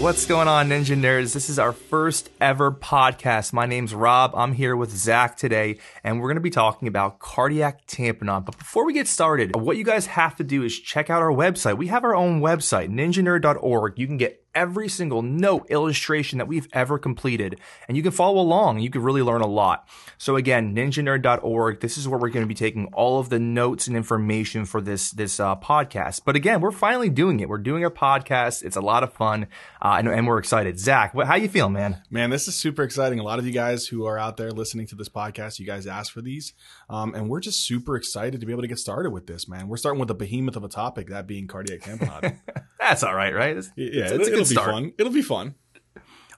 [0.00, 1.34] What's going on, Ninja Nerds?
[1.34, 3.52] This is our first ever podcast.
[3.52, 4.32] My name's Rob.
[4.34, 8.46] I'm here with Zach today, and we're going to be talking about cardiac tamponade.
[8.46, 11.30] But before we get started, what you guys have to do is check out our
[11.30, 11.76] website.
[11.76, 13.98] We have our own website, ninjanerd.org.
[13.98, 17.58] You can get every single note illustration that we've ever completed.
[17.88, 19.88] And you can follow along you can really learn a lot.
[20.18, 23.86] So again ninjanerd.org this is where we're going to be taking all of the notes
[23.86, 26.22] and information for this this uh, podcast.
[26.24, 27.48] But again we're finally doing it.
[27.48, 28.62] We're doing a podcast.
[28.62, 29.46] It's a lot of fun
[29.82, 30.78] uh, and, and, we're excited.
[30.78, 32.02] Zach what, how you feeling man?
[32.10, 33.18] Man this is super exciting.
[33.18, 35.86] A lot of you guys who are out there listening to this podcast you guys
[35.86, 36.52] asked for these.
[36.88, 39.68] Um, and we're just super excited to be able to get started with this man.
[39.68, 42.38] We're starting with a behemoth of a topic that being cardiac tamponade
[42.80, 43.56] that's all right right?
[43.56, 44.92] It's, yeah it's, it's, it'll be fun.
[44.98, 45.54] It'll be fun.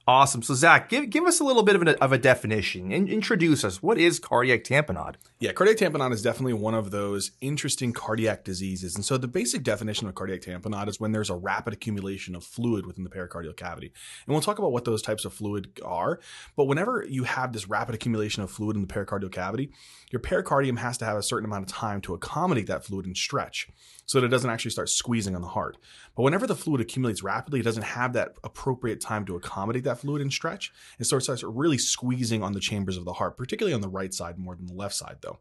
[0.06, 0.42] Awesome.
[0.42, 2.90] So Zach, give give us a little bit of a, of a definition.
[2.90, 3.80] In, introduce us.
[3.80, 5.14] What is cardiac tamponade?
[5.38, 8.96] Yeah, cardiac tamponade is definitely one of those interesting cardiac diseases.
[8.96, 12.42] And so the basic definition of cardiac tamponade is when there's a rapid accumulation of
[12.42, 13.92] fluid within the pericardial cavity.
[14.26, 16.18] And we'll talk about what those types of fluid are.
[16.56, 19.70] But whenever you have this rapid accumulation of fluid in the pericardial cavity,
[20.12, 23.16] your pericardium has to have a certain amount of time to accommodate that fluid and
[23.16, 23.68] stretch
[24.04, 25.78] so that it doesn't actually start squeezing on the heart.
[26.14, 29.98] But whenever the fluid accumulates rapidly, it doesn't have that appropriate time to accommodate that
[29.98, 30.70] fluid and stretch.
[30.98, 33.88] And so it starts really squeezing on the chambers of the heart, particularly on the
[33.88, 35.38] right side more than the left side, though.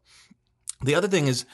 [0.82, 1.44] The other thing is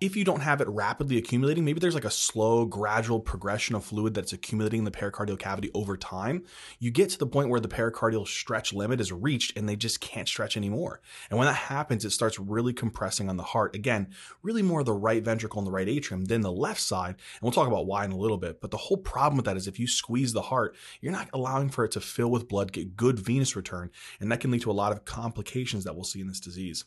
[0.00, 3.84] if you don't have it rapidly accumulating, maybe there's like a slow, gradual progression of
[3.84, 6.44] fluid that's accumulating in the pericardial cavity over time.
[6.78, 10.00] You get to the point where the pericardial stretch limit is reached and they just
[10.00, 11.00] can't stretch anymore.
[11.30, 13.76] And when that happens, it starts really compressing on the heart.
[13.76, 14.08] Again,
[14.42, 17.14] really more the right ventricle and the right atrium than the left side.
[17.14, 18.60] And we'll talk about why in a little bit.
[18.60, 21.68] But the whole problem with that is if you squeeze the heart, you're not allowing
[21.70, 23.90] for it to fill with blood, get good venous return.
[24.18, 26.84] And that can lead to a lot of complications that we'll see in this disease.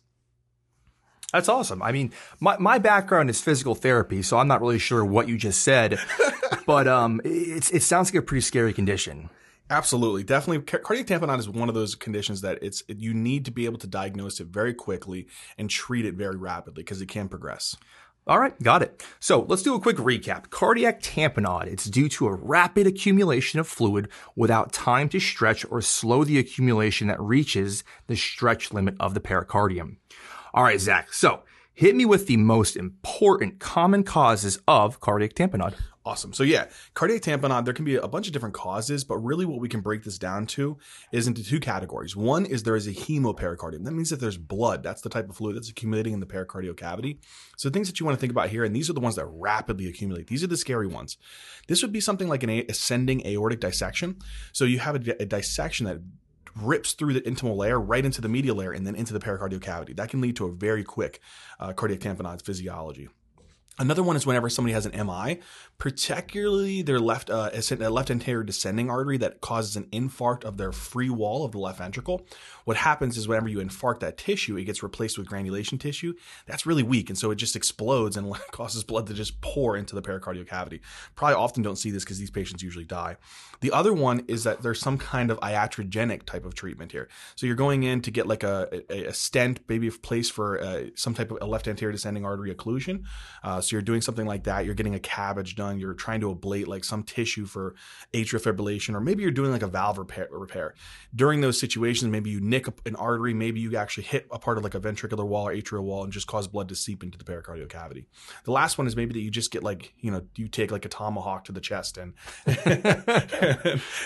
[1.34, 1.84] That's awesome.
[1.84, 5.38] I mean, my, my background is physical therapy, so I'm not really sure what you
[5.38, 6.00] just said,
[6.66, 9.30] but um, it, it sounds like a pretty scary condition.
[9.70, 10.64] Absolutely, definitely.
[10.64, 13.88] Cardiac tamponade is one of those conditions that it's you need to be able to
[13.88, 15.28] diagnose it very quickly
[15.58, 17.76] and treat it very rapidly because it can progress.
[18.28, 19.04] All right, got it.
[19.22, 20.50] So let's do a quick recap.
[20.50, 25.82] Cardiac tamponade, it's due to a rapid accumulation of fluid without time to stretch or
[25.82, 29.98] slow the accumulation that reaches the stretch limit of the pericardium.
[30.54, 31.14] All right, Zach.
[31.14, 31.44] So
[31.74, 35.76] hit me with the most important common causes of cardiac tamponade.
[36.08, 36.32] Awesome.
[36.32, 39.60] So yeah, cardiac tamponade, there can be a bunch of different causes, but really what
[39.60, 40.78] we can break this down to
[41.12, 42.16] is into two categories.
[42.16, 43.84] One is there is a hemopericardium.
[43.84, 44.84] That means that there's blood.
[44.84, 47.20] That's the type of fluid that's accumulating in the pericardial cavity.
[47.58, 49.26] So things that you want to think about here, and these are the ones that
[49.26, 50.28] rapidly accumulate.
[50.28, 51.18] These are the scary ones.
[51.68, 54.18] This would be something like an ascending aortic dissection.
[54.54, 56.00] So you have a, a dissection that
[56.62, 59.62] rips through the intimal layer right into the medial layer and then into the pericardial
[59.62, 59.94] cavity.
[59.94, 61.20] That can lead to a very quick
[61.60, 63.10] uh, cardiac tamponade physiology.
[63.80, 65.40] Another one is whenever somebody has an MI,
[65.78, 67.52] particularly their left uh,
[67.90, 71.78] left anterior descending artery that causes an infarct of their free wall of the left
[71.78, 72.26] ventricle.
[72.66, 76.16] What happens is whenever you infarct that tissue, it gets replaced with granulation tissue.
[76.48, 79.94] That's really weak, and so it just explodes and causes blood to just pour into
[79.94, 80.82] the pericardial cavity.
[81.16, 83.18] Probably often don't see this because these patients usually die.
[83.60, 87.10] The other one is that there's some kind of iatrogenic type of treatment here.
[87.36, 90.60] So you're going in to get like a, a, a stent, maybe a place for
[90.60, 93.04] uh, some type of a left anterior descending artery occlusion.
[93.44, 94.66] Uh, so you're doing something like that.
[94.66, 95.80] You're getting a CABG done.
[95.80, 97.76] You're trying to ablate like some tissue for
[98.14, 100.28] atrial fibrillation, or maybe you're doing like a valve repair.
[100.32, 100.74] repair.
[101.16, 104.64] During those situations, maybe you nick an artery, maybe you actually hit a part of
[104.64, 107.24] like a ventricular wall or atrial wall and just cause blood to seep into the
[107.24, 108.08] pericardial cavity.
[108.46, 110.86] The last one is maybe that you just get like, you know, you take like
[110.86, 112.14] a tomahawk to the chest and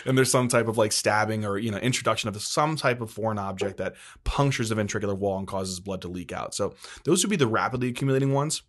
[0.05, 3.11] and there's some type of like stabbing or, you know, introduction of some type of
[3.11, 6.55] foreign object that punctures the ventricular wall and causes blood to leak out.
[6.55, 6.73] So
[7.03, 8.63] those would be the rapidly accumulating ones.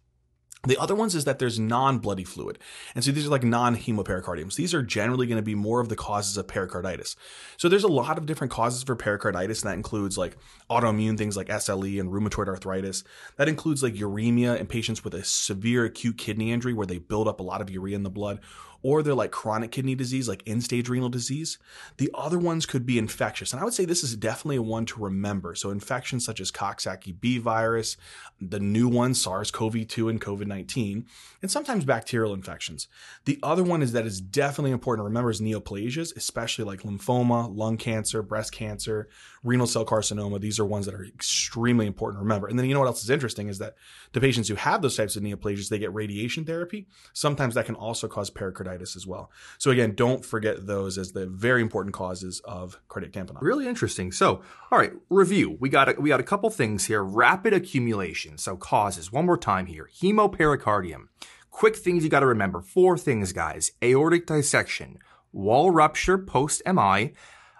[0.65, 2.57] The other ones is that there's non-bloody fluid.
[2.95, 4.55] And so these are like non-hemopericardiums.
[4.55, 7.17] These are generally going to be more of the causes of pericarditis.
[7.57, 10.37] So there's a lot of different causes for pericarditis, and that includes like
[10.71, 13.03] autoimmune things like SLE and rheumatoid arthritis.
[13.39, 17.27] That includes like uremia in patients with a severe acute kidney injury where they build
[17.27, 18.39] up a lot of urea in the blood
[18.83, 21.59] or they're like chronic kidney disease, like end stage renal disease.
[21.99, 23.53] The other ones could be infectious.
[23.53, 25.55] And I would say this is definitely a one to remember.
[25.55, 27.97] So infections such as Coxsackie B virus,
[28.41, 31.07] the new one, SARS CoV 2 and COVID 19,
[31.41, 32.89] and sometimes bacterial infections.
[33.25, 37.55] The other one is that is definitely important to remember is neoplasias, especially like lymphoma,
[37.57, 39.09] lung cancer, breast cancer,
[39.45, 40.41] renal cell carcinoma.
[40.41, 42.49] These are ones that are extremely important to remember.
[42.49, 43.75] And then you know what else is interesting is that
[44.13, 46.89] the patients who have those types of neoplasias, they get radiation therapy.
[47.13, 49.31] Sometimes that can also cause pericarditis as well.
[49.59, 53.43] So again, don't forget those as the very important causes of cardiac tamponade.
[53.43, 54.13] Really interesting.
[54.13, 55.57] So, all right, review.
[55.61, 57.03] We got a, we got a couple things here.
[57.03, 58.39] Rapid accumulation.
[58.39, 59.13] So causes.
[59.13, 59.89] One more time here.
[60.01, 61.09] Hemopericardium.
[61.51, 62.63] Quick things you got to remember.
[62.63, 63.73] Four things, guys.
[63.83, 64.99] Aortic dissection,
[65.33, 67.13] wall rupture post MI,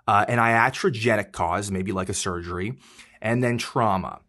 [0.09, 2.79] uh, an iatrogenic cause, maybe like a surgery,
[3.21, 4.21] and then trauma.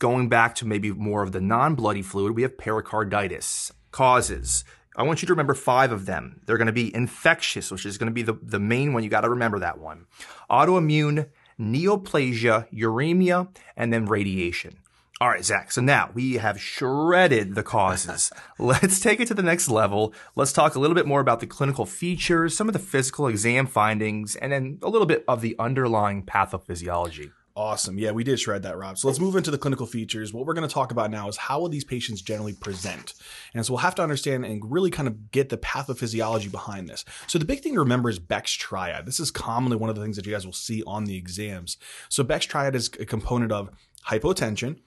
[0.00, 3.72] Going back to maybe more of the non bloody fluid, we have pericarditis.
[3.92, 4.64] Causes.
[4.96, 6.40] I want you to remember five of them.
[6.44, 9.02] They're going to be infectious, which is going to be the, the main one.
[9.02, 10.06] You got to remember that one.
[10.50, 11.28] Autoimmune,
[11.58, 14.78] neoplasia, uremia, and then radiation.
[15.20, 15.70] All right, Zach.
[15.70, 18.32] So now we have shredded the causes.
[18.58, 20.12] Let's take it to the next level.
[20.34, 23.68] Let's talk a little bit more about the clinical features, some of the physical exam
[23.68, 27.30] findings, and then a little bit of the underlying pathophysiology.
[27.54, 27.98] Awesome.
[27.98, 28.96] Yeah, we did shred that, Rob.
[28.96, 30.32] So let's move into the clinical features.
[30.32, 33.12] What we're going to talk about now is how will these patients generally present?
[33.52, 37.04] And so we'll have to understand and really kind of get the pathophysiology behind this.
[37.26, 39.04] So the big thing to remember is Beck's triad.
[39.04, 41.76] This is commonly one of the things that you guys will see on the exams.
[42.08, 43.68] So Beck's triad is a component of
[44.08, 44.78] hypotension,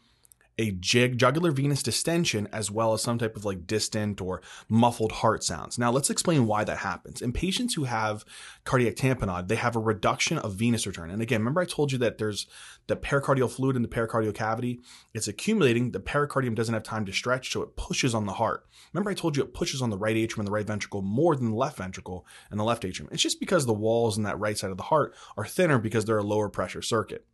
[0.58, 5.12] a jig, jugular venous distension as well as some type of like distant or muffled
[5.14, 5.78] heart sounds.
[5.78, 7.22] Now let's explain why that happens.
[7.22, 8.24] In patients who have
[8.64, 11.10] cardiac tamponade, they have a reduction of venous return.
[11.10, 12.48] And again, remember I told you that there's
[12.88, 14.80] the pericardial fluid in the pericardial cavity.
[15.14, 15.92] It's accumulating.
[15.92, 18.66] The pericardium doesn't have time to stretch, so it pushes on the heart.
[18.94, 21.36] Remember I told you it pushes on the right atrium and the right ventricle more
[21.36, 23.10] than the left ventricle and the left atrium.
[23.12, 26.06] It's just because the walls in that right side of the heart are thinner because
[26.06, 27.26] they're a lower pressure circuit.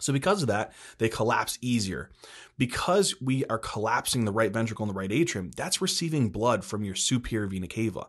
[0.00, 2.10] So because of that, they collapse easier.
[2.58, 6.84] Because we are collapsing the right ventricle and the right atrium, that's receiving blood from
[6.84, 8.08] your superior vena cava.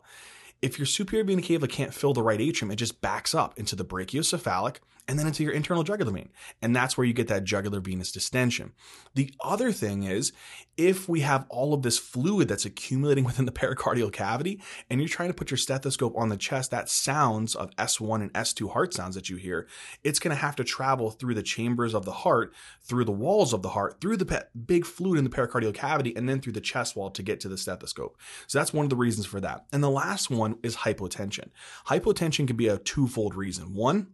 [0.61, 3.75] If your superior vena cava can't fill the right atrium, it just backs up into
[3.75, 6.29] the brachiocephalic and then into your internal jugular vein.
[6.61, 8.73] And that's where you get that jugular venous distension.
[9.15, 10.33] The other thing is
[10.75, 15.07] if we have all of this fluid that's accumulating within the pericardial cavity and you're
[15.07, 18.93] trying to put your stethoscope on the chest, that sounds of S1 and S2 heart
[18.93, 19.67] sounds that you hear,
[20.03, 23.53] it's going to have to travel through the chambers of the heart, through the walls
[23.53, 26.61] of the heart, through the big fluid in the pericardial cavity, and then through the
[26.61, 28.17] chest wall to get to the stethoscope.
[28.47, 29.65] So that's one of the reasons for that.
[29.71, 31.49] And the last one is hypotension.
[31.87, 33.73] Hypotension can be a twofold reason.
[33.73, 34.07] One,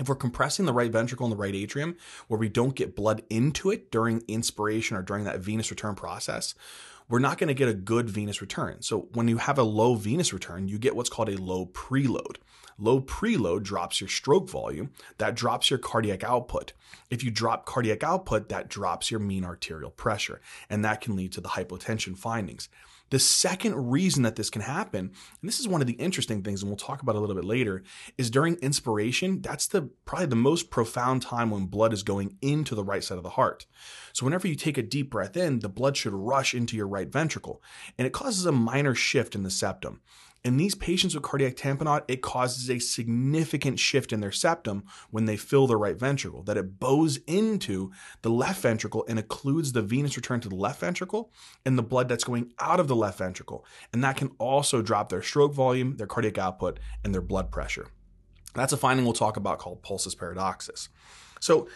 [0.00, 3.22] if we're compressing the right ventricle and the right atrium where we don't get blood
[3.28, 6.54] into it during inspiration or during that venous return process,
[7.08, 8.80] we're not going to get a good venous return.
[8.80, 12.36] So when you have a low venous return, you get what's called a low preload.
[12.78, 16.72] Low preload drops your stroke volume, that drops your cardiac output.
[17.10, 21.32] If you drop cardiac output, that drops your mean arterial pressure, and that can lead
[21.32, 22.70] to the hypotension findings.
[23.10, 25.00] The second reason that this can happen,
[25.40, 27.44] and this is one of the interesting things, and we'll talk about a little bit
[27.44, 27.82] later,
[28.16, 29.42] is during inspiration.
[29.42, 33.18] That's the probably the most profound time when blood is going into the right side
[33.18, 33.66] of the heart.
[34.12, 37.10] So whenever you take a deep breath in, the blood should rush into your right
[37.10, 37.62] ventricle,
[37.98, 40.00] and it causes a minor shift in the septum.
[40.42, 45.26] In these patients with cardiac tamponade, it causes a significant shift in their septum when
[45.26, 47.90] they fill the right ventricle, that it bows into
[48.22, 51.30] the left ventricle and occludes the venous return to the left ventricle
[51.66, 53.66] and the blood that's going out of the left ventricle.
[53.92, 57.88] And that can also drop their stroke volume, their cardiac output, and their blood pressure.
[58.54, 60.88] That's a finding we'll talk about called pulsus paradoxus.
[61.38, 61.68] So,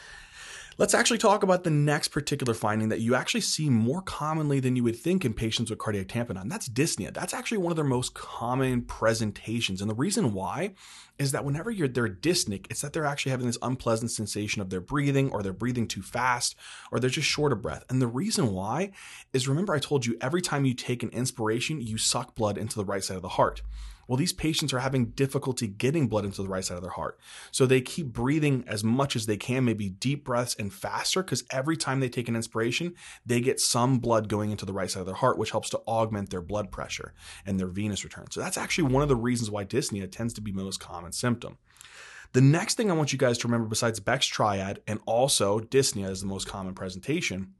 [0.76, 4.74] Let's actually talk about the next particular finding that you actually see more commonly than
[4.74, 6.50] you would think in patients with cardiac tamponade.
[6.50, 7.14] That's dyspnea.
[7.14, 9.80] That's actually one of their most common presentations.
[9.80, 10.74] And the reason why
[11.16, 14.70] is that whenever you're they're dyspneic, it's that they're actually having this unpleasant sensation of
[14.70, 16.56] their breathing or they're breathing too fast
[16.90, 17.84] or they're just short of breath.
[17.88, 18.90] And the reason why
[19.32, 22.74] is remember I told you every time you take an inspiration, you suck blood into
[22.74, 23.62] the right side of the heart.
[24.06, 27.18] Well, these patients are having difficulty getting blood into the right side of their heart.
[27.50, 31.44] So they keep breathing as much as they can, maybe deep breaths and faster, because
[31.50, 32.94] every time they take an inspiration,
[33.24, 35.80] they get some blood going into the right side of their heart, which helps to
[35.86, 37.14] augment their blood pressure
[37.46, 38.30] and their venous return.
[38.30, 41.12] So that's actually one of the reasons why dyspnea tends to be the most common
[41.12, 41.58] symptom.
[42.32, 46.10] The next thing I want you guys to remember, besides Beck's triad and also dyspnea
[46.10, 47.54] is the most common presentation,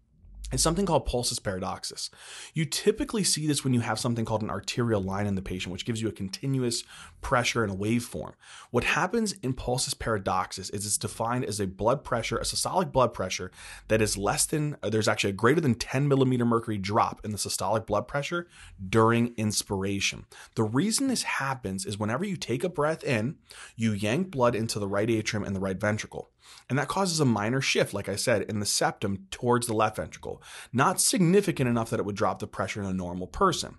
[0.55, 2.11] is something called pulsus paradoxus.
[2.55, 5.73] You typically see this when you have something called an arterial line in the patient,
[5.73, 6.85] which gives you a continuous
[7.21, 8.33] pressure and a waveform.
[8.71, 13.13] What happens in pulsus paradoxus is it's defined as a blood pressure, a systolic blood
[13.13, 13.51] pressure
[13.89, 17.33] that is less than, uh, there's actually a greater than 10 millimeter mercury drop in
[17.33, 18.47] the systolic blood pressure
[18.89, 20.27] during inspiration.
[20.55, 23.37] The reason this happens is whenever you take a breath in,
[23.77, 26.31] you yank blood into the right atrium and the right ventricle.
[26.69, 29.97] And that causes a minor shift, like I said, in the septum towards the left
[29.97, 30.43] ventricle.
[30.73, 33.77] Not significant enough that it would drop the pressure in a normal person.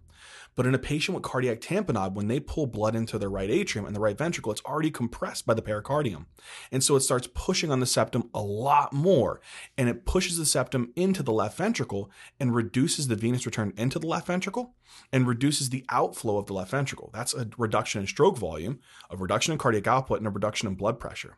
[0.56, 3.86] But in a patient with cardiac tamponade, when they pull blood into the right atrium
[3.86, 6.28] and the right ventricle, it's already compressed by the pericardium.
[6.72, 9.42] And so it starts pushing on the septum a lot more.
[9.78, 14.00] And it pushes the septum into the left ventricle and reduces the venous return into
[14.00, 14.76] the left ventricle
[15.12, 17.10] and reduces the outflow of the left ventricle.
[17.14, 18.80] That's a reduction in stroke volume,
[19.10, 21.38] a reduction in cardiac output, and a reduction in blood pressure.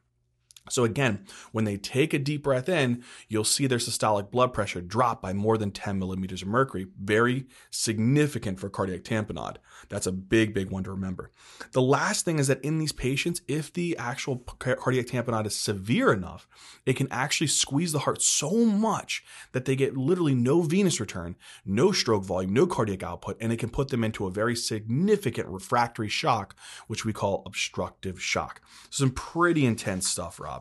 [0.69, 4.81] So again, when they take a deep breath in, you'll see their systolic blood pressure
[4.81, 6.87] drop by more than 10 millimeters of mercury.
[7.01, 9.57] Very significant for cardiac tamponade.
[9.89, 11.31] That's a big, big one to remember.
[11.71, 16.11] The last thing is that in these patients, if the actual cardiac tamponade is severe
[16.11, 16.47] enough,
[16.85, 21.35] it can actually squeeze the heart so much that they get literally no venous return,
[21.65, 25.47] no stroke volume, no cardiac output, and it can put them into a very significant
[25.47, 26.55] refractory shock,
[26.87, 28.61] which we call obstructive shock.
[28.89, 30.56] Some pretty intense stuff, Rob.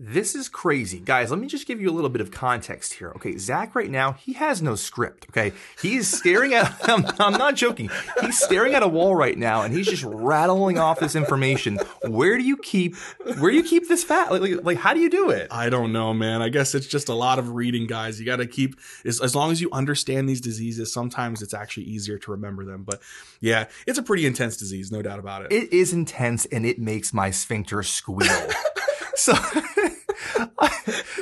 [0.00, 0.98] This is crazy.
[0.98, 3.10] Guys, let me just give you a little bit of context here.
[3.10, 5.26] Okay, Zach right now, he has no script.
[5.30, 7.88] Okay, he's staring at, I'm, I'm, not joking,
[8.20, 11.78] he's staring at a wall right now and he's just rattling off this information.
[12.02, 12.96] Where do you keep,
[13.38, 14.32] where do you keep this fat?
[14.32, 15.46] Like, like, like how do you do it?
[15.52, 16.42] I don't know, man.
[16.42, 18.18] I guess it's just a lot of reading, guys.
[18.18, 18.74] You got to keep,
[19.04, 22.82] as, as long as you understand these diseases, sometimes it's actually easier to remember them.
[22.82, 23.00] But
[23.40, 25.52] yeah, it's a pretty intense disease, no doubt about it.
[25.52, 28.26] It is intense and it makes my sphincter squeal.
[29.16, 29.34] So,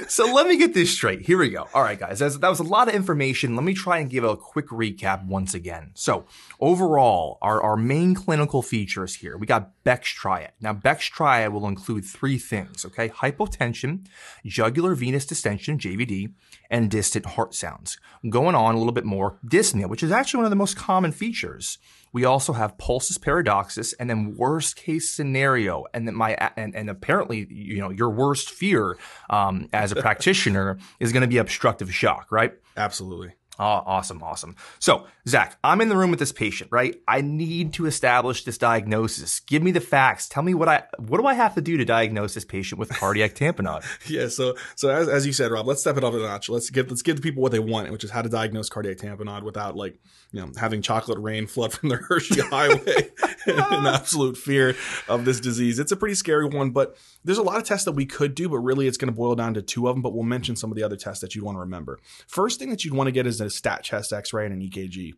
[0.08, 1.22] so let me get this straight.
[1.22, 1.68] Here we go.
[1.74, 3.54] All right, guys, that was a lot of information.
[3.54, 5.90] Let me try and give a quick recap once again.
[5.94, 6.26] So
[6.60, 10.52] overall, our, our main clinical features here, we got Beck's triad.
[10.60, 13.08] Now, Beck's triad will include three things, okay?
[13.08, 14.06] Hypotension,
[14.44, 16.32] jugular venous distension, JVD,
[16.70, 17.98] and distant heart sounds.
[18.28, 21.12] Going on a little bit more, dyspnea, which is actually one of the most common
[21.12, 21.78] features.
[22.12, 25.84] We also have pulsus paradoxus and then worst case scenario.
[25.94, 28.98] And then my, and, and apparently, you know, your worst fear,
[29.30, 32.52] um, as a practitioner is going to be obstructive shock, right?
[32.76, 33.34] Absolutely.
[33.58, 34.56] Oh, awesome, awesome.
[34.78, 36.98] So, Zach, I'm in the room with this patient, right?
[37.06, 39.40] I need to establish this diagnosis.
[39.40, 40.26] Give me the facts.
[40.26, 42.88] Tell me what I what do I have to do to diagnose this patient with
[42.88, 43.84] cardiac tamponade?
[44.08, 46.48] yeah, so so as, as you said, Rob, let's step it up a notch.
[46.48, 48.96] Let's give let's give the people what they want, which is how to diagnose cardiac
[48.96, 49.98] tamponade without like
[50.32, 53.10] you know having chocolate rain flood from the Hershey Highway
[53.46, 54.74] in absolute fear
[55.08, 55.78] of this disease.
[55.78, 58.48] It's a pretty scary one, but there's a lot of tests that we could do,
[58.48, 60.02] but really it's going to boil down to two of them.
[60.02, 62.00] But we'll mention some of the other tests that you'd want to remember.
[62.26, 65.12] First thing that you'd want to get is a stat chest X-ray and an EKG.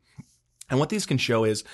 [0.71, 1.65] And what these can show is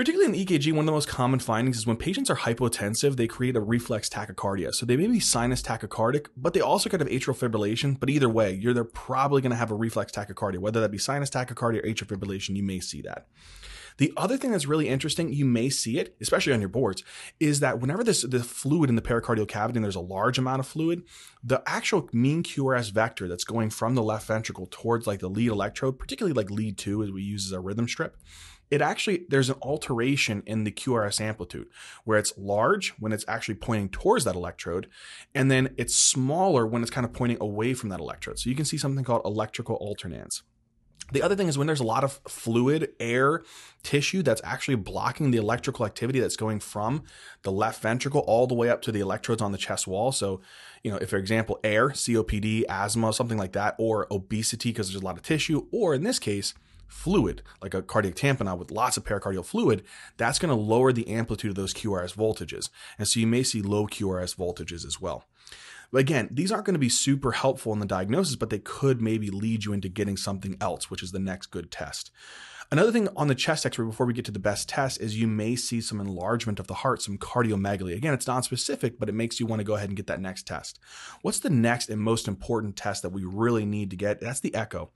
[0.00, 3.26] Particularly in EKG, one of the most common findings is when patients are hypotensive, they
[3.26, 4.72] create a reflex tachycardia.
[4.72, 8.00] So they may be sinus tachycardic, but they also could have atrial fibrillation.
[8.00, 10.96] But either way, you're they're probably going to have a reflex tachycardia, whether that be
[10.96, 12.56] sinus tachycardia or atrial fibrillation.
[12.56, 13.26] You may see that.
[13.98, 17.04] The other thing that's really interesting, you may see it, especially on your boards,
[17.38, 20.60] is that whenever this the fluid in the pericardial cavity and there's a large amount
[20.60, 21.02] of fluid,
[21.44, 25.50] the actual mean QRS vector that's going from the left ventricle towards like the lead
[25.50, 28.16] electrode, particularly like lead two as we use as a rhythm strip,
[28.70, 31.68] it actually there's an alteration in the QRS amplitude
[32.04, 34.88] where it's large when it's actually pointing towards that electrode
[35.34, 38.38] and then it's smaller when it's kind of pointing away from that electrode.
[38.38, 40.42] So you can see something called electrical alternans.
[41.12, 43.42] The other thing is when there's a lot of fluid, air,
[43.82, 47.02] tissue that's actually blocking the electrical activity that's going from
[47.42, 50.12] the left ventricle all the way up to the electrodes on the chest wall.
[50.12, 50.40] So,
[50.84, 55.02] you know, if for example, air, COPD, asthma, something like that, or obesity because there's
[55.02, 56.54] a lot of tissue, or in this case,
[56.90, 59.84] fluid, like a cardiac tamponade with lots of pericardial fluid,
[60.16, 62.68] that's going to lower the amplitude of those QRS voltages.
[62.98, 65.24] And so you may see low QRS voltages as well.
[65.92, 69.00] But again, these aren't going to be super helpful in the diagnosis, but they could
[69.00, 72.10] maybe lead you into getting something else, which is the next good test.
[72.72, 75.26] Another thing on the chest x-ray before we get to the best test is you
[75.26, 77.96] may see some enlargement of the heart, some cardiomegaly.
[77.96, 80.46] Again, it's non-specific, but it makes you want to go ahead and get that next
[80.46, 80.78] test.
[81.22, 84.20] What's the next and most important test that we really need to get?
[84.20, 84.92] That's the echo.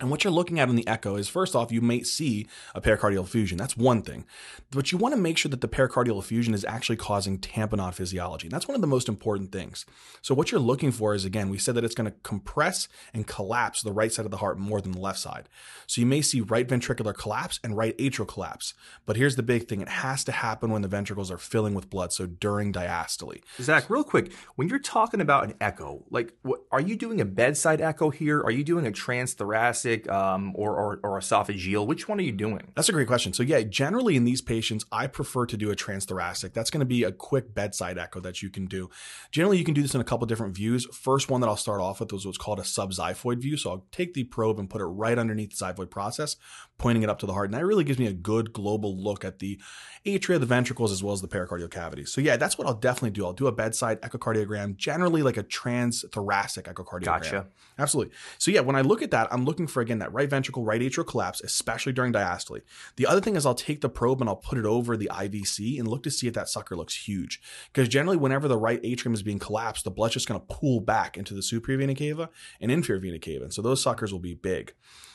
[0.00, 2.80] And what you're looking at in the echo is first off, you may see a
[2.80, 3.56] pericardial effusion.
[3.56, 4.24] That's one thing.
[4.72, 8.48] But you want to make sure that the pericardial effusion is actually causing tamponade physiology.
[8.48, 9.86] And that's one of the most important things.
[10.20, 13.24] So what you're looking for is again, we said that it's going to compress and
[13.24, 15.48] collapse the right side of the heart more than the left side.
[15.86, 18.74] So you may see right ventricular collapse and right atrial collapse.
[19.06, 19.80] But here's the big thing.
[19.80, 22.12] It has to happen when the ventricles are filling with blood.
[22.12, 23.42] So during diastole.
[23.60, 27.24] Zach, real quick, when you're talking about an echo, like what, are you doing a
[27.24, 28.42] bedside echo here?
[28.42, 31.86] Are you doing a transthoracic thoracic um, or, or, or esophageal?
[31.86, 32.72] Which one are you doing?
[32.74, 33.32] That's a great question.
[33.32, 36.52] So yeah, generally in these patients, I prefer to do a transthoracic.
[36.52, 38.90] That's going to be a quick bedside echo that you can do.
[39.30, 40.86] Generally, you can do this in a couple different views.
[40.92, 43.56] First one that I'll start off with was what's called a subxiphoid view.
[43.56, 46.36] So I'll take the probe and put it right underneath the xiphoid process,
[46.78, 47.46] pointing it up to the heart.
[47.46, 49.60] And that really gives me a good global look at the
[50.04, 52.04] atria, the ventricles, as well as the pericardial cavity.
[52.04, 53.24] So yeah, that's what I'll definitely do.
[53.24, 57.04] I'll do a bedside echocardiogram, generally like a transthoracic echocardiogram.
[57.04, 57.46] Gotcha.
[57.78, 58.12] Absolutely.
[58.38, 60.80] So yeah, when I look at that, I'm looking for again that right ventricle, right
[60.80, 62.62] atrial collapse, especially during diastole.
[62.96, 65.78] The other thing is I'll take the probe and I'll put it over the IVC
[65.78, 67.40] and look to see if that sucker looks huge.
[67.72, 70.80] Because generally, whenever the right atrium is being collapsed, the blood's just going to pull
[70.80, 73.44] back into the superior vena cava and inferior vena cava.
[73.44, 74.74] And so those suckers will be big.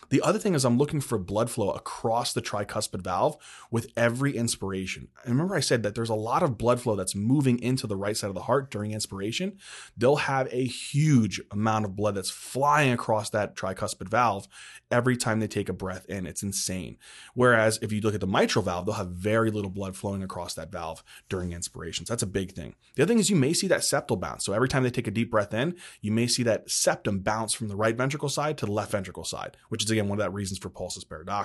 [0.09, 3.37] The other thing is I'm looking for blood flow across the tricuspid valve
[3.71, 5.09] with every inspiration.
[5.23, 7.95] And remember, I said that there's a lot of blood flow that's moving into the
[7.95, 9.57] right side of the heart during inspiration.
[9.97, 14.47] They'll have a huge amount of blood that's flying across that tricuspid valve
[14.91, 16.25] every time they take a breath in.
[16.25, 16.97] It's insane.
[17.33, 20.53] Whereas if you look at the mitral valve, they'll have very little blood flowing across
[20.55, 22.05] that valve during inspiration.
[22.05, 22.75] So that's a big thing.
[22.95, 24.45] The other thing is you may see that septal bounce.
[24.45, 27.53] So every time they take a deep breath in, you may see that septum bounce
[27.53, 30.25] from the right ventricle side to the left ventricle side, which is again one of
[30.25, 31.38] the reasons for pulsus paradoxus.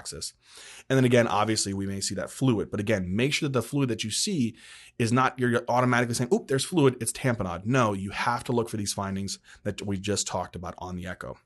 [0.88, 3.62] And then again, obviously we may see that fluid, but again, make sure that the
[3.62, 4.54] fluid that you see
[4.98, 8.68] is not you're automatically saying, "Oop, there's fluid, it's tamponade." No, you have to look
[8.68, 11.36] for these findings that we just talked about on the echo.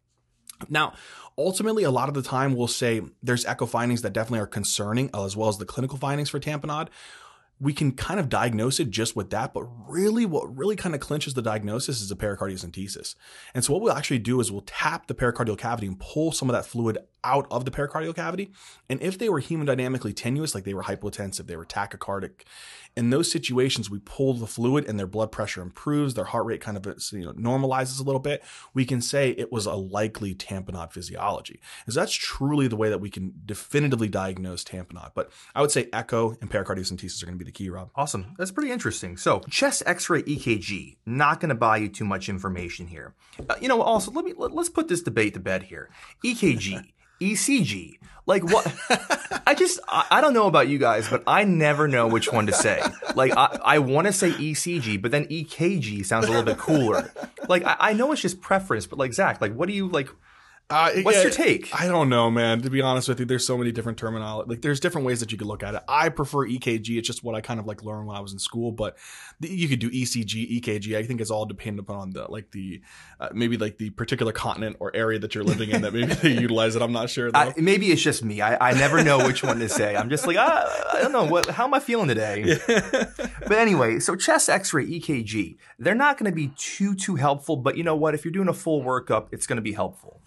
[0.69, 0.95] Now,
[1.37, 5.11] ultimately, a lot of the time we'll say there's echo findings that definitely are concerning,
[5.14, 6.88] as well as the clinical findings for tamponade.
[7.61, 11.00] We can kind of diagnose it just with that, but really, what really kind of
[11.00, 13.17] clinches the diagnosis is a pericardiocentesis.
[13.52, 16.49] And so, what we'll actually do is we'll tap the pericardial cavity and pull some
[16.49, 18.50] of that fluid out of the pericardial cavity.
[18.88, 22.44] And if they were hemodynamically tenuous, like they were hypotensive, they were tachycardic,
[22.99, 26.61] in those situations, we pull the fluid and their blood pressure improves, their heart rate
[26.61, 28.42] kind of you know, normalizes a little bit.
[28.75, 31.61] We can say it was a likely tamponade physiology.
[31.80, 35.12] Because that's truly the way that we can definitively diagnose tamponade.
[35.14, 37.90] But I would say echo and pericardiocentesis are going to be the key, Rob.
[37.94, 38.35] Awesome.
[38.37, 39.16] That's pretty interesting.
[39.16, 43.14] So, chest X-ray EKG, not going to buy you too much information here.
[43.49, 45.88] Uh, you know, also let me let, let's put this debate to bed here.
[46.25, 46.90] EKG.
[47.21, 47.99] ECG.
[48.27, 48.67] Like what?
[49.47, 52.47] I just, I, I, don't know about you guys, but I never know which one
[52.47, 52.83] to say.
[53.15, 57.11] Like I, I want to say ECG, but then EKG sounds a little bit cooler.
[57.49, 60.11] Like I, I know it's just preference, but like Zach, like what do you like?
[60.71, 61.71] Uh, What's yeah, your take?
[61.81, 62.61] I don't know, man.
[62.61, 64.51] To be honest with you, there's so many different terminology.
[64.51, 65.83] Like, there's different ways that you could look at it.
[65.89, 66.99] I prefer EKG.
[66.99, 68.71] It's just what I kind of like learned when I was in school.
[68.71, 68.99] But
[69.41, 70.95] the, you could do ECG, EKG.
[70.95, 72.83] I think it's all dependent upon the like the
[73.19, 76.33] uh, maybe like the particular continent or area that you're living in that maybe they
[76.39, 76.83] utilize it.
[76.83, 77.31] I'm not sure.
[77.33, 78.43] I, maybe it's just me.
[78.43, 79.97] I, I never know which one to say.
[79.97, 81.49] I'm just like ah, I don't know what.
[81.49, 82.45] How am I feeling today?
[82.45, 82.85] Yeah.
[83.41, 85.57] but anyway, so chest X-ray, EKG.
[85.79, 87.57] They're not going to be too too helpful.
[87.57, 88.15] But you know what?
[88.15, 90.21] If you're doing a full workup, it's going to be helpful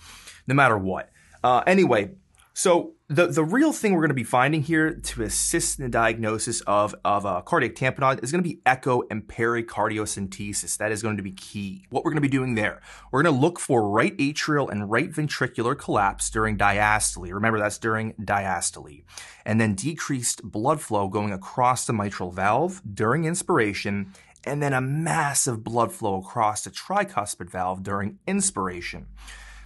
[0.51, 1.09] no matter what.
[1.43, 2.11] Uh, anyway,
[2.53, 5.89] so the, the real thing we're going to be finding here to assist in the
[5.89, 10.75] diagnosis of, of a cardiac tamponade is going to be echo and pericardiocentesis.
[10.77, 11.85] That is going to be key.
[11.89, 14.91] What we're going to be doing there, we're going to look for right atrial and
[14.91, 17.33] right ventricular collapse during diastole.
[17.33, 19.03] Remember, that's during diastole.
[19.45, 24.81] And then decreased blood flow going across the mitral valve during inspiration, and then a
[24.81, 29.07] massive blood flow across the tricuspid valve during inspiration.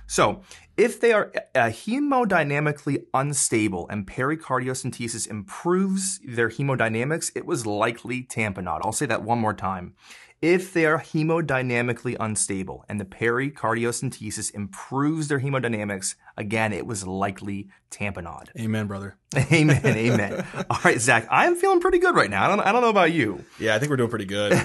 [0.07, 0.41] So,
[0.77, 8.81] if they are uh, hemodynamically unstable and pericardiocentesis improves their hemodynamics, it was likely tamponade.
[8.83, 9.93] I'll say that one more time.
[10.41, 17.69] If they are hemodynamically unstable and the pericardiocentesis improves their hemodynamics, again, it was likely
[17.89, 18.49] tamponade.
[18.59, 19.17] Amen, brother.
[19.51, 20.45] amen, amen.
[20.69, 22.45] All right, Zach, I'm feeling pretty good right now.
[22.45, 23.45] I don't, I don't know about you.
[23.59, 24.53] Yeah, I think we're doing pretty good.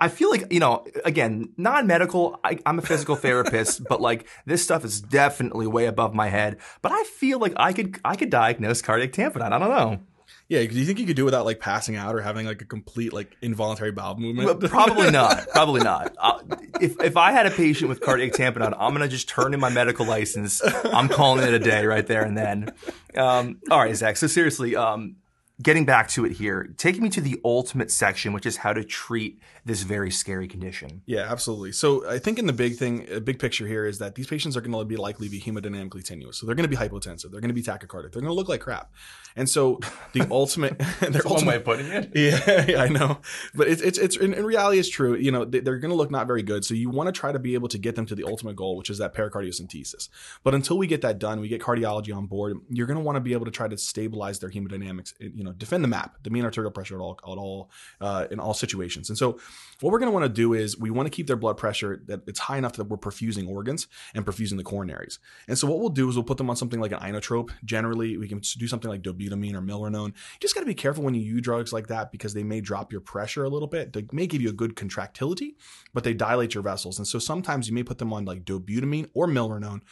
[0.00, 4.64] I feel like, you know, again, non medical, I'm a physical therapist, but like this
[4.64, 6.56] stuff is definitely way above my head.
[6.80, 9.52] But I feel like I could, I could diagnose cardiac tamponade.
[9.52, 10.00] I don't know.
[10.48, 12.66] Yeah, do you think you could do without like passing out or having like a
[12.66, 14.46] complete like involuntary bowel movement?
[14.46, 15.48] Well, probably not.
[15.48, 16.14] Probably not.
[16.18, 16.38] Uh,
[16.80, 19.70] if if I had a patient with cardiac tamponade, I'm gonna just turn in my
[19.70, 20.60] medical license.
[20.84, 22.72] I'm calling it a day right there and then.
[23.16, 24.18] Um, all right, Zach.
[24.18, 25.16] So seriously, um,
[25.62, 28.82] getting back to it here, taking me to the ultimate section, which is how to
[28.82, 31.02] treat this very scary condition.
[31.06, 31.72] Yeah, absolutely.
[31.72, 34.56] So I think in the big thing, a big picture here is that these patients
[34.56, 36.38] are going to be likely be hemodynamically tenuous.
[36.38, 37.30] So they're going to be hypotensive.
[37.30, 38.12] They're going to be tachycardic.
[38.12, 38.92] They're going to look like crap.
[39.36, 39.80] And so
[40.12, 42.10] the ultimate, their ultimate, one way of putting it.
[42.14, 43.18] Yeah, yeah I know.
[43.54, 45.14] But it's, it's, it's in, in reality, it's true.
[45.14, 46.64] You know, they, are going to look not very good.
[46.64, 48.76] So you want to try to be able to get them to the ultimate goal,
[48.76, 50.08] which is that pericardiocentesis.
[50.42, 53.16] But until we get that done, we get cardiology on board, you're going to want
[53.16, 56.30] to be able to try to stabilize their hemodynamics, you know, defend the map, the
[56.30, 59.08] mean arterial pressure at all, at all, uh, in all situations.
[59.08, 59.38] And so
[59.80, 62.02] what we're going to want to do is we want to keep their blood pressure
[62.06, 65.18] that it's high enough that we're perfusing organs and perfusing the coronaries.
[65.48, 67.50] And so what we'll do is we'll put them on something like an inotrope.
[67.64, 70.08] Generally, we can do something like dobutamine or milrinone.
[70.08, 72.60] You just got to be careful when you use drugs like that because they may
[72.60, 73.92] drop your pressure a little bit.
[73.92, 75.56] They may give you a good contractility,
[75.92, 76.98] but they dilate your vessels.
[76.98, 79.82] And so sometimes you may put them on like dobutamine or milrinone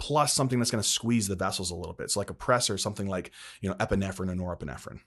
[0.00, 2.10] plus something that's going to squeeze the vessels a little bit.
[2.10, 5.00] So like a pressor, something like, you know, epinephrine or norepinephrine.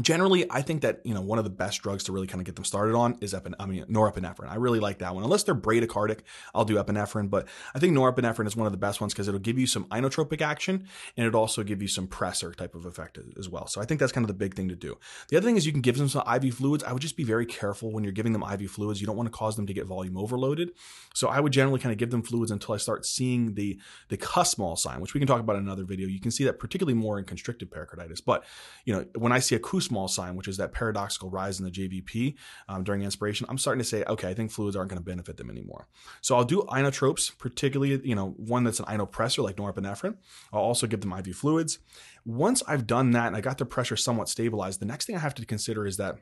[0.00, 2.44] Generally i think that you know one of the best drugs to really kind of
[2.44, 4.48] get them started on is epin- i mean norepinephrine.
[4.48, 5.24] I really like that one.
[5.24, 6.20] Unless they're bradycardic
[6.54, 9.40] i'll do epinephrine but i think norepinephrine is one of the best ones because it'll
[9.40, 13.18] give you some inotropic action and it'll also give you some pressor type of effect
[13.38, 13.66] as well.
[13.66, 14.98] So i think that's kind of the big thing to do.
[15.28, 16.84] The other thing is you can give them some iv fluids.
[16.84, 19.00] I would just be very careful when you're giving them iv fluids.
[19.00, 20.72] You don't want to cause them to get volume overloaded.
[21.14, 24.16] So i would generally kind of give them fluids until i start seeing the the
[24.16, 26.08] Kussmaul sign which we can talk about in another video.
[26.08, 28.20] You can see that particularly more in constricted pericarditis.
[28.20, 28.44] But
[28.84, 31.70] you know when i see a Kussmaul sign, which is that paradoxical rise in the
[31.70, 32.34] JVP
[32.68, 35.36] um, during inspiration, I'm starting to say, okay, I think fluids aren't going to benefit
[35.36, 35.88] them anymore.
[36.20, 40.16] So I'll do inotropes, particularly, you know, one that's an inopressor like norepinephrine.
[40.52, 41.78] I'll also give them IV fluids.
[42.24, 45.20] Once I've done that and I got the pressure somewhat stabilized, the next thing I
[45.20, 46.18] have to consider is that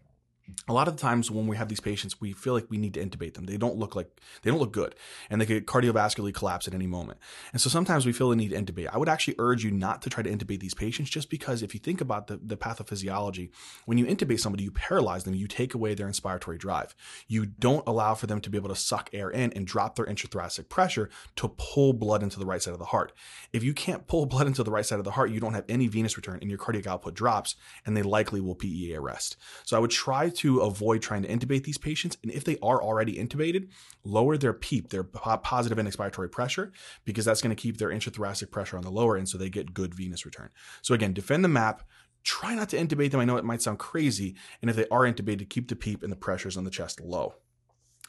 [0.69, 2.95] a lot of the times when we have these patients, we feel like we need
[2.95, 3.47] to intubate them.
[3.47, 4.95] They don't look like they don't look good,
[5.29, 7.19] and they could cardiovascularly collapse at any moment.
[7.53, 8.89] And so sometimes we feel the need to intubate.
[8.93, 11.75] I would actually urge you not to try to intubate these patients, just because if
[11.75, 13.51] you think about the, the pathophysiology,
[13.87, 16.95] when you intubate somebody, you paralyze them, you take away their inspiratory drive.
[17.27, 20.07] You don't allow for them to be able to suck air in and drop their
[20.07, 23.13] intrathoracic pressure to pull blood into the right side of the heart.
[23.53, 25.65] If you can't pull blood into the right side of the heart, you don't have
[25.69, 29.37] any venous return, and your cardiac output drops, and they likely will PEA arrest.
[29.65, 32.17] So I would try to avoid trying to intubate these patients.
[32.23, 33.69] And if they are already intubated,
[34.05, 36.73] lower their PEEP, their positive end expiratory pressure,
[37.05, 39.75] because that's going to keep their intrathoracic pressure on the lower end so they get
[39.75, 40.51] good venous return.
[40.83, 41.83] So again, defend the map.
[42.25, 43.21] Try not to intubate them.
[43.21, 44.35] I know it might sound crazy.
[44.61, 47.35] And if they are intubated, keep the PEEP and the pressures on the chest low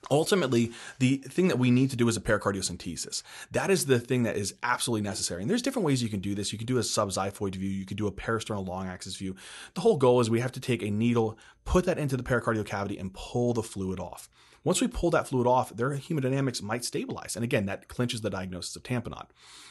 [0.09, 3.23] ultimately the thing that we need to do is a pericardiocentesis.
[3.51, 5.41] That is the thing that is absolutely necessary.
[5.41, 6.51] And there's different ways you can do this.
[6.51, 7.69] You can do a subxiphoid view.
[7.69, 9.35] You can do a parasternal long axis view.
[9.73, 12.65] The whole goal is we have to take a needle put that into the pericardial
[12.65, 14.29] cavity and pull the fluid off.
[14.63, 17.35] Once we pull that fluid off, their hemodynamics might stabilize.
[17.35, 19.27] And again, that clinches the diagnosis of tamponade.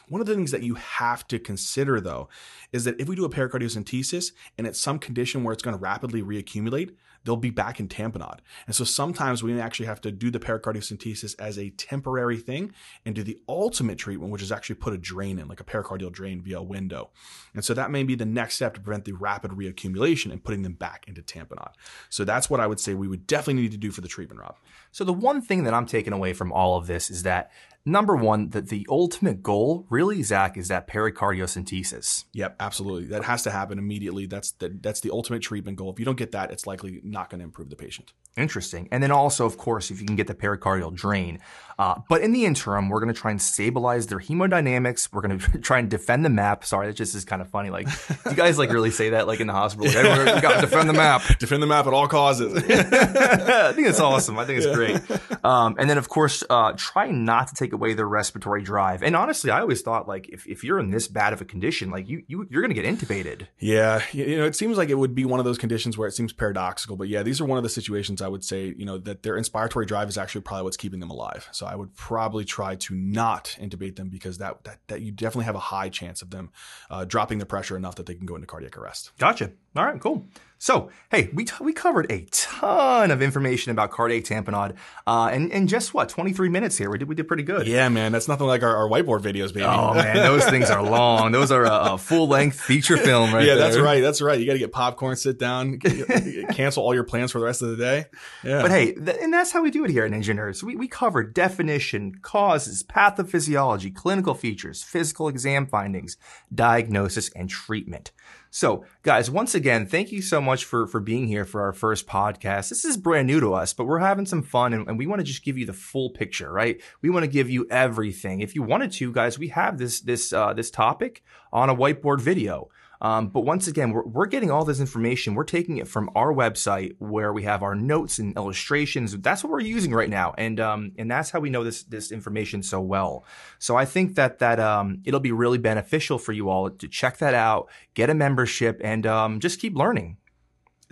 [0.09, 2.29] One of the things that you have to consider, though,
[2.73, 5.83] is that if we do a pericardiocentesis and it's some condition where it's going to
[5.83, 8.39] rapidly reaccumulate, they'll be back in tamponade.
[8.67, 12.73] And so sometimes we actually have to do the pericardiocentesis as a temporary thing
[13.05, 16.13] and do the ultimate treatment, which is actually put a drain in, like a pericardial
[16.13, 17.11] drain via a window.
[17.55, 20.63] And so that may be the next step to prevent the rapid reaccumulation and putting
[20.63, 21.73] them back into tamponade.
[22.11, 24.41] So that's what I would say we would definitely need to do for the treatment,
[24.41, 24.57] Rob.
[24.93, 27.51] So the one thing that I'm taking away from all of this is that
[27.87, 32.25] number one, that the ultimate goal, really, Zach, is that pericardiocentesis.
[32.33, 33.07] Yep, absolutely.
[33.07, 34.27] That has to happen immediately.
[34.27, 35.93] That's the that's the ultimate treatment goal.
[35.93, 38.13] If you don't get that, it's likely not going to improve the patient.
[38.37, 38.87] Interesting.
[38.93, 41.39] And then also, of course, if you can get the pericardial drain.
[41.79, 45.09] Uh, but in the interim, we're going to try and stabilize their hemodynamics.
[45.11, 46.65] We're going to try and defend the map.
[46.65, 47.71] Sorry, that just is kind of funny.
[47.71, 47.89] Like,
[48.27, 49.87] you guys like really say that like in the hospital?
[49.87, 51.23] Like, Everyone, we got to defend the map.
[51.39, 52.55] defend the map at all causes.
[52.69, 54.39] I think it's awesome.
[54.39, 55.01] I think it's great.
[55.45, 59.03] Um, and then, of course, uh, try not to take away their respiratory drive.
[59.03, 61.91] And honestly, I always thought like if, if you're in this bad of a condition,
[61.91, 63.47] like you, you you're going to get intubated.
[63.59, 66.13] Yeah, you know, it seems like it would be one of those conditions where it
[66.13, 68.99] seems paradoxical, but yeah, these are one of the situations I would say, you know,
[68.99, 71.49] that their inspiratory drive is actually probably what's keeping them alive.
[71.53, 75.45] So I would probably try to not intubate them because that that, that you definitely
[75.45, 76.51] have a high chance of them
[76.91, 79.13] uh, dropping the pressure enough that they can go into cardiac arrest.
[79.19, 79.53] Gotcha.
[79.75, 80.27] All right, cool.
[80.59, 84.75] So, hey, we, t- we covered a ton of information about cardiac tamponade,
[85.07, 86.91] uh, and, and just what, 23 minutes here.
[86.91, 87.67] We did, we did pretty good.
[87.67, 88.13] Yeah, man.
[88.13, 89.67] That's nothing like our, our whiteboard videos, baby.
[89.67, 90.17] Oh, man.
[90.17, 91.33] Those things are long.
[91.33, 93.45] Those are a, a full length feature film, right?
[93.47, 93.65] yeah, there.
[93.65, 94.01] that's right.
[94.01, 94.41] That's right.
[94.41, 97.71] You got to get popcorn, sit down, cancel all your plans for the rest of
[97.71, 98.07] the day.
[98.43, 98.63] Yeah.
[98.63, 100.63] But hey, th- and that's how we do it here at Ninja Nerds.
[100.63, 106.17] We, we cover definition, causes, pathophysiology, clinical features, physical exam findings,
[106.55, 108.13] diagnosis, and treatment.
[108.57, 112.07] So, guys, once again, thank you so much for for being here for our first
[112.07, 112.71] podcast.
[112.71, 115.21] This is brand new to us, but we're having some fun and, and we want
[115.21, 116.81] to just give you the full picture, right?
[117.03, 118.41] We want to give you everything.
[118.41, 122.23] If you wanted to, guys, we have this this uh, this topic on a whiteboard
[122.23, 122.71] video.
[123.01, 125.35] Um, but once again, we're, we're getting all this information.
[125.35, 129.17] We're taking it from our website where we have our notes and illustrations.
[129.19, 132.11] That's what we're using right now, and um, and that's how we know this this
[132.11, 133.25] information so well.
[133.59, 137.19] So I think that that um, it'll be really beneficial for you all to check
[137.19, 140.17] that out, get a membership, and um, just keep learning.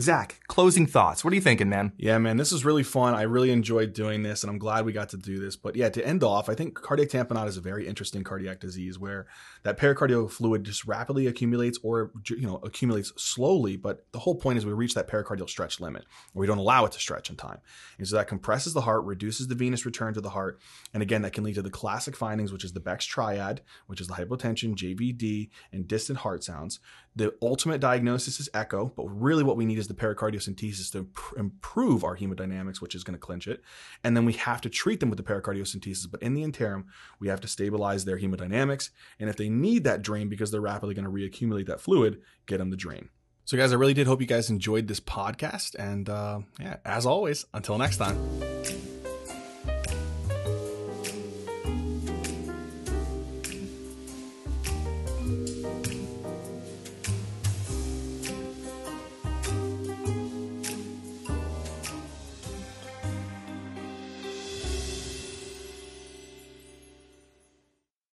[0.01, 1.23] Zach, closing thoughts.
[1.23, 1.93] What are you thinking, man?
[1.97, 3.15] Yeah, man, this is really fun.
[3.15, 5.55] I really enjoyed doing this, and I'm glad we got to do this.
[5.55, 8.99] But yeah, to end off, I think cardiac tamponade is a very interesting cardiac disease
[8.99, 9.29] where
[9.63, 13.77] that pericardial fluid just rapidly accumulates, or you know, accumulates slowly.
[13.77, 16.03] But the whole point is we reach that pericardial stretch limit,
[16.35, 17.59] or we don't allow it to stretch in time,
[17.97, 20.59] and so that compresses the heart, reduces the venous return to the heart,
[20.93, 24.01] and again, that can lead to the classic findings, which is the Beck's triad, which
[24.01, 26.81] is the hypotension, JVD, and distant heart sounds.
[27.17, 32.05] The ultimate diagnosis is echo, but really what we need is the pericardiocentesis to improve
[32.05, 33.63] our hemodynamics, which is going to clinch it.
[34.03, 36.11] And then we have to treat them with the pericardiocentesis.
[36.11, 36.87] But in the interim,
[37.21, 38.91] we have to stabilize their hemodynamics.
[39.19, 42.59] And if they need that drain because they're rapidly going to reaccumulate that fluid, get
[42.59, 43.09] them the drain.
[43.47, 45.75] So, guys, I really did hope you guys enjoyed this podcast.
[45.75, 48.54] And uh, yeah, as always, until next time.